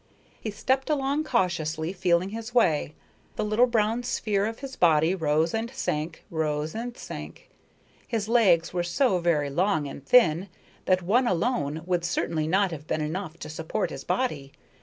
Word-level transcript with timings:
He 0.41 0.49
stepped 0.49 0.89
along 0.89 1.25
cautiously, 1.25 1.93
feeling 1.93 2.29
his 2.29 2.55
way; 2.55 2.95
the 3.35 3.45
little 3.45 3.67
brown 3.67 4.01
sphere 4.01 4.47
of 4.47 4.57
his 4.57 4.75
body 4.75 5.13
rose 5.13 5.53
and 5.53 5.69
sank, 5.69 6.25
rose 6.31 6.73
and 6.73 6.97
sank. 6.97 7.51
His 8.07 8.27
legs 8.27 8.73
were 8.73 8.81
so 8.81 9.19
very 9.19 9.51
long 9.51 9.87
and 9.87 10.03
thin 10.03 10.49
that 10.85 11.03
one 11.03 11.27
alone 11.27 11.83
would 11.85 12.03
certainly 12.03 12.47
not 12.47 12.71
have 12.71 12.87
been 12.87 13.01
enough 13.01 13.37
to 13.41 13.47
support 13.47 13.91
his 13.91 14.03
body. 14.03 14.53